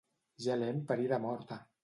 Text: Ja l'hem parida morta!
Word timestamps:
Ja 0.45 0.55
l'hem 0.61 0.81
parida 0.93 1.21
morta! 1.29 1.61